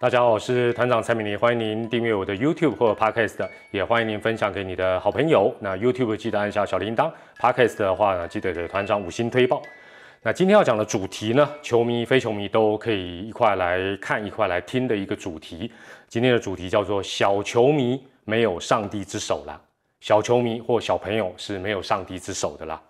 [0.00, 5.52] 大家好，我是团长蔡明林，欢迎您订阅我的 YouTube 或者 Podcast，也欢迎您分享给你的好朋友。
[5.58, 7.10] 那 YouTube 记得按下小铃铛
[7.40, 9.60] ，Podcast 的话呢，记得给团长五星推报。
[10.22, 15.68] 那今天要讲的主题呢，球迷、非球迷都可以一块来看、一块来听的一个主题。
[16.06, 19.60] 今天的主题叫做“小球迷没有上帝之手了”，
[20.00, 22.80] 小球迷或小朋友是没有上帝之手的啦。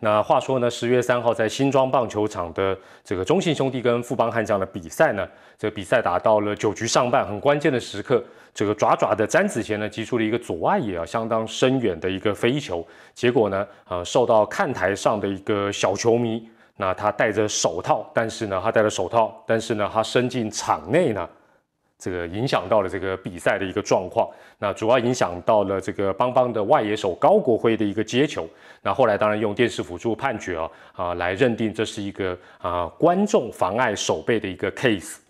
[0.00, 5.26] 那话说呢，十月三号在新庄棒球场的这个中信兄弟跟富邦悍将的比赛呢，
[5.58, 8.22] 这个比赛打到了九局上半，很关键的时刻，
[8.54, 16.48] 这个爪爪的詹子贤呢击出了一个左外野啊相当深远的一个飞球，结果呢，呃，受到看台上的一个小球迷。
[16.80, 21.28] 那他戴着手套，但是呢，他戴了手套，但是呢，他伸进场内呢，
[21.98, 24.28] 这个影响到了这个比赛的一个状况。
[24.58, 28.48] 那主要影响到了这个邦邦的外野手高国辉的一个接球。
[28.82, 35.27] 那后来当然用电视辅助判决啊啊来认定这是一个啊观众妨碍守备的一个 case。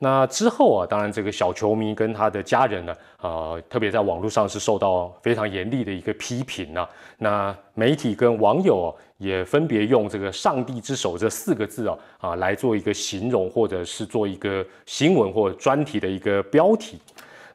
[0.00, 6.88] 那之后啊，当然这个小球迷跟他的家人呢，呃，特别在网络上是受到非常严厉的一个批评啊。
[7.18, 16.96] 那媒体跟网友也分别用这个“上帝之手”这四个字啊啊来做一个形容，或者是做一个新闻或专题的一个标题。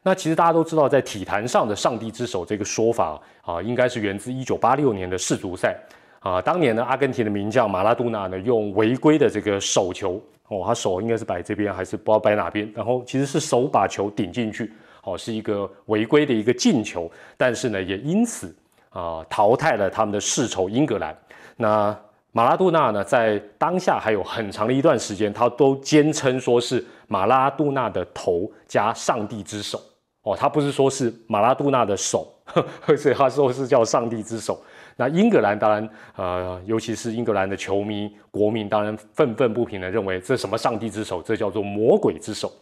[0.02, 5.74] 那其实大家都知道，在体坛上的“上帝之手”这个说法啊，应该是源自一九八六年的世足赛
[6.20, 6.42] 啊。
[6.42, 10.20] 当年呢，阿根廷的名将马拉多纳呢，用违规的这个手球。
[10.48, 12.70] 哦，他手应该是摆这边，还是不知道摆哪边？
[12.74, 18.54] 然后其实是手把球顶进去，哦，是一个违规的一个进球，但是呢，也因此
[18.90, 21.16] 啊淘汰了他们的世仇英格兰。
[21.56, 21.96] 那
[22.32, 29.80] 马拉杜纳呢，在当下还有很长的一段时间，他都坚称说是马拉杜纳的头加上帝之手。
[30.22, 32.26] 哦，他不是说是马拉杜纳的手，
[32.86, 34.60] 而且他说是叫上帝之手。
[34.96, 42.52] 那英格兰当然，呃，尤其是英格兰的球迷、国民当然愤愤不平的认为，这什么上帝之手，这叫做魔鬼之手。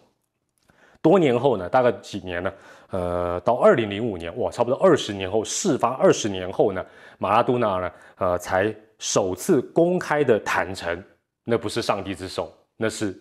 [1.01, 2.53] 多年后呢，大概几年呢？
[2.91, 6.85] 呃，到二零零五年，哇，差不多二十年后，事发二十年后呢，
[7.19, 11.03] 马拉多纳呢，呃，才首次公开的坦诚，
[11.45, 13.19] 那不是上帝之手，那是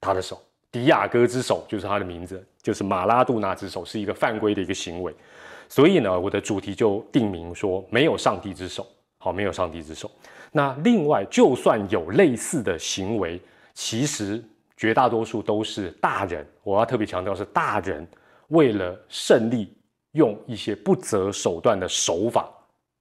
[0.00, 0.40] 他的手，
[0.70, 5.14] 迪亚哥之手，就是他的名字，就是马拉多纳之手，是一个犯规的一个行为。
[5.74, 8.86] 所以呢，我的主题就定名说没有上帝之手，
[9.18, 10.08] 好，没有上帝之手。
[10.52, 13.40] 那另外，就算有类似的行为，
[13.72, 14.40] 其实
[14.76, 16.46] 绝大多数都是大人。
[16.62, 18.06] 我要特别强调是大人
[18.50, 19.76] 为了胜利，
[20.12, 22.48] 用一些不择手段的手法，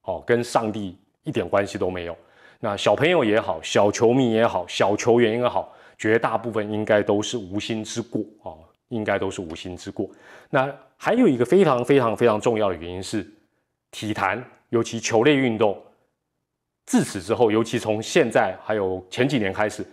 [0.05, 2.17] 哦，跟上帝一点关系都没有。
[2.59, 8.49] 那小朋友也好，小球迷也好，小球员也好，绝大部分应该都是无心之过啊。
[8.93, 10.09] 应该都是无心之过。
[10.49, 13.25] 那还有一个非常非常非常重要的原因是，
[13.91, 15.81] 体坛尤其球类运动，
[16.85, 19.85] 自此之后，尤其从现在还有前几年开始，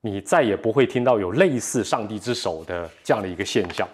[0.00, 3.86] 你再也不会听到有类似“上帝之手”的这样的一个现象。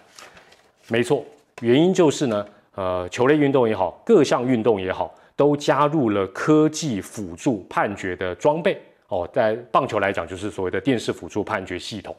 [0.88, 1.24] 没错，
[1.62, 8.80] 原因就是呢，呃，球类运动也好，各项运动也好，都加入了科技辅助判决的装备。
[9.08, 12.14] 哦，在棒球来讲，就是所谓的电视辅助判决系统。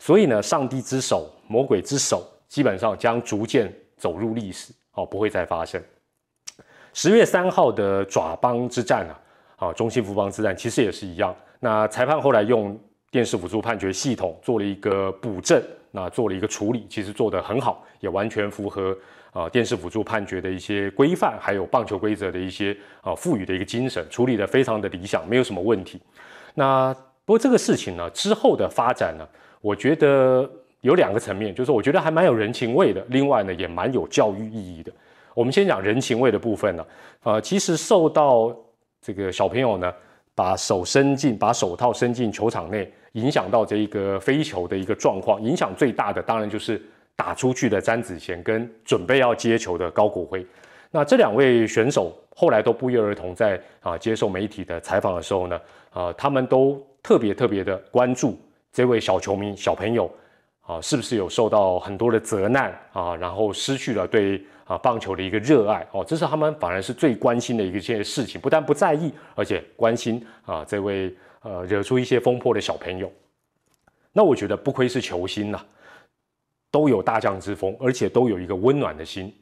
[0.00, 5.80] 所以呢，上帝之手、魔鬼之手，基本上将逐渐走入历史，哦，不会再发生。
[6.94, 11.36] 十月三号的爪帮之战啊，啊，中信福邦之战，其实也是一样。
[11.60, 12.76] 那裁判后来用
[13.10, 18.96] 电视辅助判决系统做了一个补正，那做了一个处理，其实做得很好，也完全符合
[19.32, 26.00] 啊电视辅助判决的一些规范，还有棒球规则的一些啊赋予的一个精神，处理得非常的理想，没有什么问题。
[26.54, 26.92] 那
[27.26, 29.28] 不过这个事情呢，之后的发展呢？
[29.60, 30.50] 我觉得
[30.80, 34.90] 有两个层面，就是我觉得还蛮有人情味的，另外呢也蛮有教育意义的。
[35.34, 36.86] 我们先讲人情味的部分呢，
[37.22, 38.54] 呃，其实受到
[39.00, 39.92] 这个小朋友呢
[40.34, 46.80] 把手伸进、把手套伸进球场内，影响到这一个飞球的一个状况，影响最大的当然就是
[47.14, 50.44] 打出去的詹子贤跟准备要接球的高国辉。
[50.90, 55.60] 那这两位选手后来都不约而同在啊接受媒体的采访的时候呢，
[55.92, 58.36] 啊，他们都特别特别的关注。
[58.72, 60.10] 这位小球迷小朋友
[60.62, 63.16] 啊，是不是有受到很多的责难啊？
[63.16, 68.40] 然后失去了对啊棒球的一个热爱哦，这是他们反而是最关心的一件事情。
[68.40, 71.12] 不但不在意，而且关心啊这位
[71.42, 73.10] 呃惹出一些风波的小朋友。
[74.12, 75.60] 那我觉得不愧是球星呐，
[76.70, 79.34] 都有大将之风，而且都有一个温暖的心。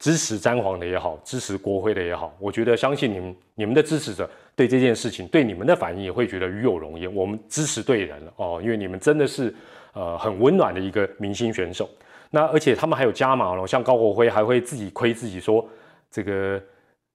[0.00, 7.14] 支持詹皇的也好，支持国徽的也好，我觉得相信你们，你们的支持者对这件事情，对你们的反应也会觉得与有荣焉。
[7.14, 9.54] 我们支持对人了哦，因为你们真的是
[9.92, 11.86] 呃很温暖的一个明星选手。
[12.30, 15.68] 那而且他们还有加码了，像高国辉还会自己亏自己说，
[16.10, 16.58] 这个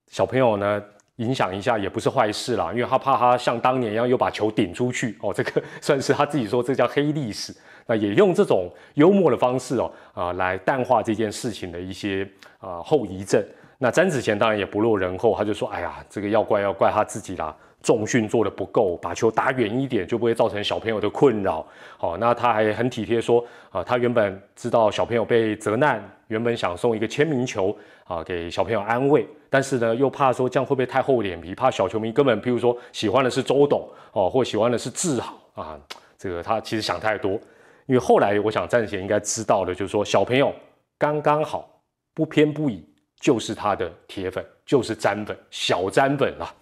[0.06, 0.80] 小朋友呢
[1.16, 7.52] 影响一下也不是坏事啦，因为他怕他像当年一样又把球顶出去哦，这个 算是他自己说这叫黑历史。
[7.86, 12.28] 那也用这种幽默的方式哦，啊，来淡化这件事情的一些
[12.58, 13.44] 啊后遗症。
[13.78, 21.64] 那詹子贤当然也不落人后，他就说：“哎呀，这个要怪要怪他自己啦，重训做的不够，把球打远一点就不会造成小朋友的困扰。”
[21.98, 35.78] 好，那他还很体贴说：“啊，他原本知道小朋友被责难，原本想送一个签名球啊给小朋友安慰，但是呢，又怕说这样会不会太厚脸皮，怕小球迷根本譬如说喜欢的是周董哦，或喜欢的是志豪啊，
[36.16, 37.38] 这个他其实想太多。
[37.86, 40.52] 因为后来我想詹子贤应该知道的，就是说小朋友
[40.98, 41.80] 刚刚好，
[42.12, 42.84] 不偏不倚。”
[43.18, 46.54] 就是他的铁粉，就是詹粉，小詹粉了。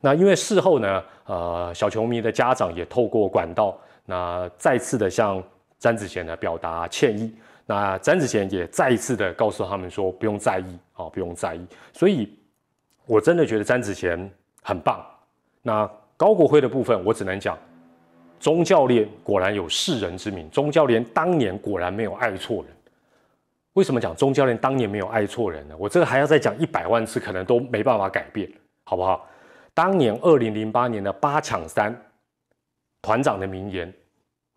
[0.00, 5.40] 那因为事后呢，呃，小球迷的家长也透过管道，那再次的向
[5.78, 7.32] 詹子贤呢表达歉意。
[7.64, 11.64] 那詹子贤也再一次的告诉他们说，不用在意啊，不用在意。
[11.92, 12.36] 所以，
[13.06, 14.28] 我真的觉得詹子贤
[14.62, 15.00] 很棒。
[15.62, 17.56] 那高国辉的部分，我只能讲，
[18.44, 22.66] 钟教练果然有世人之名，钟教练当年果然没有爱错人。
[23.72, 25.74] 为什么讲钟教练当年没有爱错人呢？
[25.78, 28.46] 我这个还要再讲一百万次，可能都没办法改变，
[28.84, 29.26] 好不好？
[29.72, 31.98] 当年二零零八年的八抢三，
[33.00, 33.90] 团长的名言：“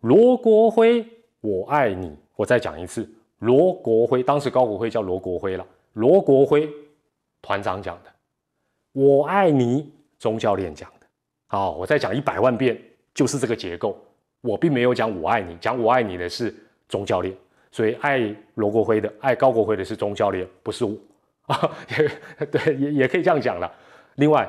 [0.04, 1.02] 罗国辉，
[1.40, 5.66] 我爱你。”我再讲一次，罗国辉，当时高国辉叫罗国辉了。
[5.94, 6.68] 罗国辉，
[7.40, 8.10] 团长讲的
[8.92, 11.06] ：“我爱你。”钟教练讲的。
[11.46, 12.78] 好，我再讲一百万遍，
[13.18, 13.98] 就是这个结构。
[14.42, 16.54] 我并没有讲“我爱你”，讲“我爱你”的是
[16.88, 17.34] 钟教练。
[17.72, 20.94] 所以爱罗国辉的、爱高国辉的是钟教练，不是我
[21.46, 21.76] 啊。
[21.90, 23.68] 也 对，也也可以这样讲了。
[24.14, 24.48] 另外，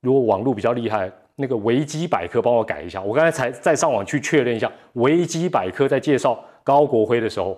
[0.00, 3.00] 如果网络比较厉害，那个维基百科帮我改一下。
[3.00, 7.56] 我刚才才再上网去确认一下，维基百科在介绍高国辉的时候，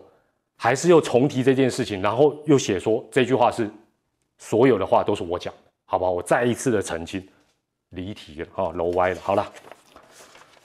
[0.59, 3.71] 还是又重提这件事情，然后又写说这句话是
[4.37, 6.11] 所有的话都是我讲的，好不好？
[6.11, 7.27] 我再一次的澄清，
[7.89, 9.17] 离题了啊，楼歪了。
[9.23, 9.51] 好了。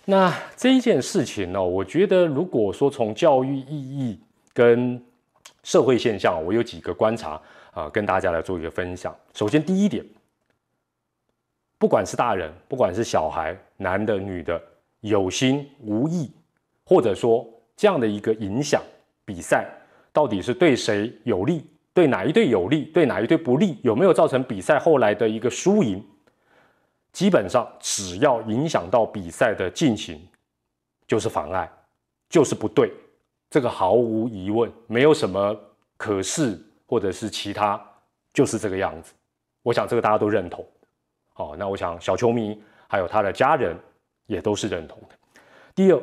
[0.10, 4.18] 那这一件事情呢，我觉得如果说从教育意义
[4.54, 5.04] 跟
[5.64, 7.40] 社会现象，我有几个观察
[7.74, 9.14] 啊，跟大家来做一个分享。
[9.34, 10.06] 首先，第一点，
[11.78, 14.62] 不管是大人，不管是小孩，男的、女的，
[15.02, 16.32] 有心无意，
[16.86, 17.46] 或者说
[17.76, 18.82] 这样的一个影响
[19.26, 19.68] 比赛，
[20.14, 26.02] 到底是对谁有利，对哪一队有利，对哪一队不利，有没有造成比赛后来的一个输赢？
[27.18, 30.22] 基本上，只要影响到比赛的进行，
[31.08, 31.68] 就是妨碍，
[32.30, 32.94] 就是不对。
[33.50, 35.60] 这个毫无疑问，没有什么
[35.98, 37.84] 可是或者是其他，
[38.36, 39.16] 就是这个样子。
[39.64, 40.64] 我想这个大家都认同。
[41.34, 43.76] 好，那我想小球迷还有他的家人
[44.28, 45.42] 也都是认同的。
[45.74, 46.00] 第二，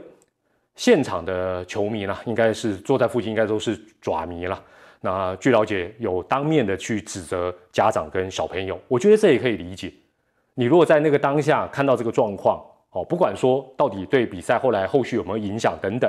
[0.75, 4.61] 现场的球迷呢，应该是坐在附近，应该都是爪迷了。
[5.00, 9.94] 那据了解，有当面的去指责家长跟小朋友，我觉得这也可以理解。
[10.55, 16.09] 你如果在那个当下看到这个状况，哦，不管说到底对比赛后来后续有没有影响等等，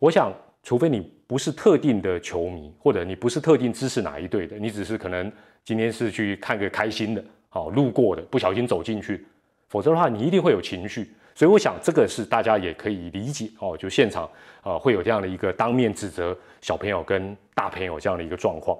[0.00, 0.32] 我想，
[0.64, 5.30] 除非你不是特定的球迷，或者你不是特定支持哪一队的，你只是可能
[5.64, 9.24] 今天是去看个开心的，好路过的，不小心走进去，
[9.68, 11.08] 否则的话，你一定会有情绪。
[11.36, 14.28] 所以我想，这个是大家也可以理解哦，就现场
[14.62, 18.76] 啊会有这样的一个当面指责小朋友跟大朋友这样的一个状况。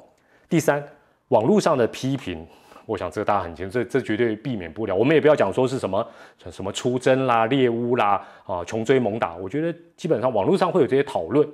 [0.49, 0.85] 第三，
[1.29, 2.45] 网络上的批评。
[2.89, 4.95] 我想这个大家很清楚，这这绝对避免不了。
[4.95, 6.09] 我们也不要讲说是什么
[6.51, 9.37] 什么出征啦、猎巫啦啊、穷追猛打。
[9.37, 11.47] 我觉得基本上网络上会有这些讨论，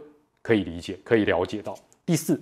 [0.42, 1.74] 可以理解，可以了解到。
[2.06, 2.40] 第四，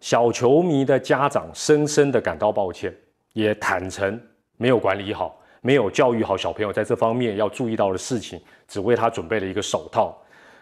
[0.00, 2.90] 小球迷的家长深深的感到抱歉，
[3.34, 4.18] 也坦诚
[4.56, 10.18] 没有管理好，没有教育好小朋友在这方面要注意到的事情，只为他准备了一个手套。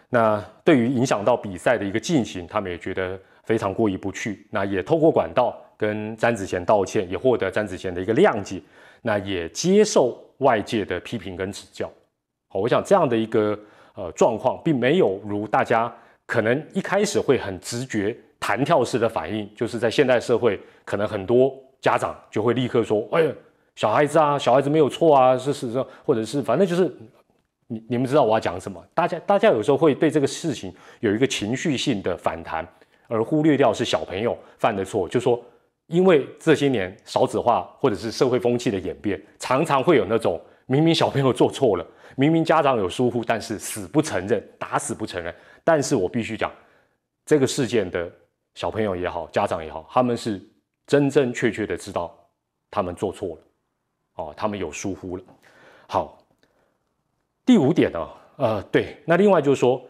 [0.09, 4.45] 那对于影响到比赛的一个进行，他们也觉得非常过意不去。
[4.51, 5.57] 那也透过管道。
[5.79, 8.61] 跟詹子贤道歉，也获得詹子贤的一个谅解，
[9.01, 11.89] 那也接受外界的批评跟指教。
[12.49, 13.57] 好，我想这样的一个
[13.95, 15.89] 呃状况，并没有如大家
[16.25, 23.31] 可能一开始会很直觉弹跳式的反应，就是在现代社会，可能很多家长就会立刻说：“哎呀，
[23.75, 26.93] 小孩子啊，小孩子没有错啊，是是是，或者是反正就是
[27.67, 28.83] 你你们知道我要讲什么？
[28.93, 32.67] 大家大家有时候会对这个事情有一个情绪性的反弹，
[33.07, 35.41] 而忽略掉是小朋友犯的错，就说。
[35.89, 45.33] 因为这些年少子化或者是社会风气的演变，常常会有那种明明小朋友做错了，明明家长有疏忽，但是死不承认，打死不承认。
[45.63, 46.51] 但是我必须讲，
[47.25, 48.07] 这个事件的
[48.53, 50.39] 小朋友也好，家长也好，他们是
[50.85, 52.15] 真真确确的知道
[52.69, 53.41] 他们做错了，
[54.17, 55.23] 哦，他们有疏忽了。
[55.87, 56.23] 好，
[57.43, 59.81] 第五点呢，呃，对，那另外就是说，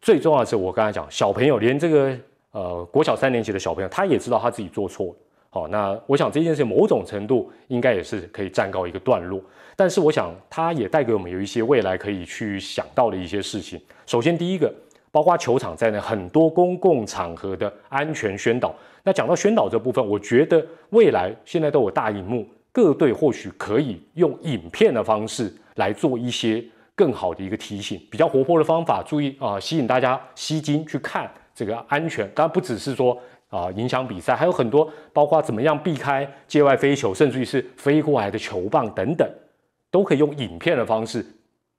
[0.00, 2.18] 最重要的是我刚才讲，小朋友连这个
[2.50, 5.14] 呃国小三年级的小朋友，他也知道他自己做错了。
[5.50, 9.40] 好，那我想这件事某种程度应该也是可以暂告一个段落。
[9.74, 13.80] 但是我想它也带给我们有一些未来可以去想到的一些事情。
[14.04, 14.70] 首先第一个，
[15.10, 18.74] 包括球场在内很多公共场合的安全宣导。
[19.02, 26.62] 那讲到宣导这部分，我觉得未来现在都有大荧幕，各队或许可以用影片的方式来做一些
[26.94, 32.30] 更好的一个提醒，比较活泼的方法，注意啊，吸引大家吸睛去看这个安全。
[32.34, 33.18] 当然不只是说。
[33.48, 39.26] 啊，影响比赛还有很多，包括怎么样避开界外飞球，甚至于是飞过来的球棒等等，
[39.90, 41.24] 都可以用影片的方式、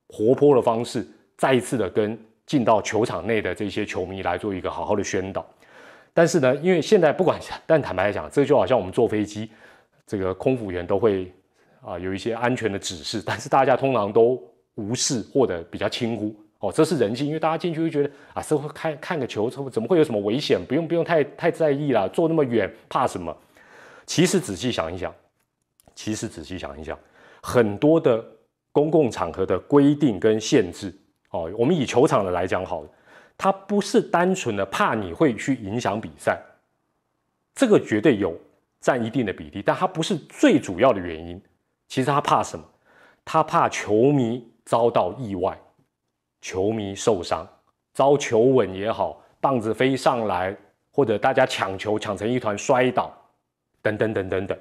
[0.07, 1.07] 活泼的方式，
[1.37, 5.45] 再一次的跟进到球场内的这些球迷来做一个好好的宣导。
[6.11, 9.51] 但是呢，因为现在不管，但坦白来讲，这就好像我们坐飞机，
[10.07, 11.31] 这个空服员都会
[11.81, 14.41] 啊有一些安全的指示，但是大家通常都
[14.73, 16.35] 无视或者比较轻忽。
[16.59, 20.59] 哦，这是人性，因为大家进去会觉得啊，这会看看个球，怎么会有什么危险？
[20.67, 23.35] 不用不用太太在意啦，坐那么远怕什么？
[24.05, 25.13] 其实仔细想一想，
[25.95, 26.99] 其实仔细想一想，
[27.41, 28.23] 很多的
[28.71, 30.93] 公共场合的规定跟限制，
[31.31, 32.89] 哦，我们以球场的来讲好了，
[33.37, 36.37] 它不是单纯的怕你会去影响比赛，
[37.55, 38.37] 这个绝对有
[38.81, 41.41] 占一定的比例，但它不是最主要的原因。
[41.87, 42.65] 其实他怕什么？
[43.23, 45.57] 他怕球迷遭到意外。
[46.41, 47.47] 球迷受伤，
[47.93, 50.55] 遭球稳也好，棒子飞上来，
[50.91, 53.11] 或者大家抢球抢成一团摔倒，
[53.81, 54.57] 等等等等等。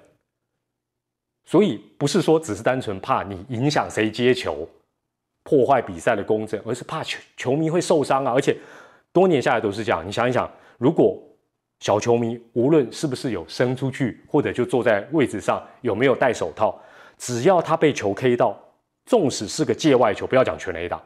[1.44, 4.68] 所以不是说只是单纯怕你影响谁接球，
[5.44, 8.32] 破坏比赛的公正，而是怕球球迷会受伤啊！
[8.32, 8.56] 而且
[9.12, 10.06] 多年下来都是这样。
[10.06, 11.18] 你想一想，如果
[11.80, 16.78] 小球迷无论是不是有伸出去，或者就坐在位置上有没有戴手套，
[17.16, 18.54] 只要他被球 K 到，
[19.06, 21.02] 纵使是个界外球，不要讲全垒打。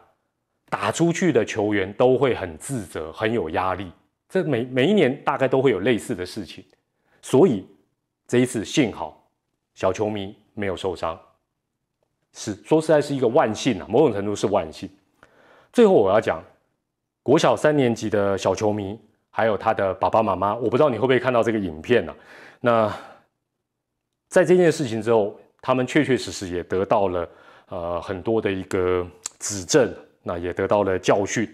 [0.72, 3.92] 打出去的球员都会很自责，很有压力。
[4.26, 6.64] 这每每一年大概都会有类似的事情，
[7.20, 7.68] 所以
[8.26, 9.22] 这一次幸好
[9.74, 11.20] 小球迷没有受伤，
[12.32, 14.88] 是说实在是一个万幸啊，某种程度是万幸。
[15.74, 16.42] 最后我要讲，
[17.22, 18.98] 国小三年级的小球迷
[19.28, 22.16] 还有他的爸爸妈妈，我不知道你会不会看到这个影片呢？
[22.60, 22.90] 那
[24.28, 27.28] 在这件事情之后，他们确确实实也得到了
[27.68, 29.06] 呃很多的一个
[29.38, 29.94] 指正。
[30.22, 31.52] 那也得到了教训，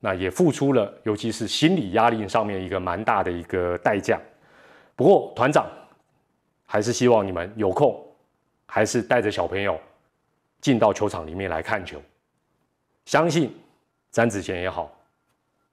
[0.00, 4.20] 那也付出了，尤其是心理压力上面一个蛮大的一个代价。
[4.94, 5.66] 不过团长
[6.66, 7.98] 还是希望你们有空，
[8.66, 9.80] 还是带着小朋友
[10.60, 12.00] 进到球场里面来看球。
[13.06, 13.56] 相信
[14.10, 14.90] 詹子贤也好，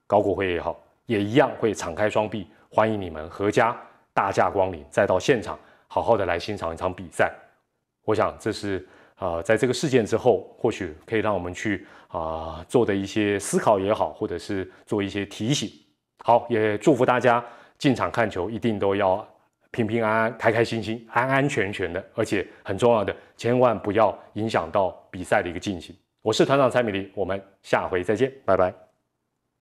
[0.06, 3.76] 高国辉也好，也一样会敞开双臂欢迎你们阖家
[4.14, 7.32] 大驾光临，再到现场好好的来欣赏一场比赛。
[8.04, 8.88] 我想这是。
[9.20, 15.70] 啊，在这个事件之后，或许可以让我们去啊做的一些思考也好，或者是做一些提醒。
[16.24, 17.44] 好，也祝福大家
[17.76, 19.26] 进场看球一定都要
[19.70, 25.94] 平平安安、开开心心、安安全全的，而且很重要的，千万不要影响到比赛的一个进行。
[26.22, 28.89] 我是团长蔡美丽，我们下回再见，拜拜。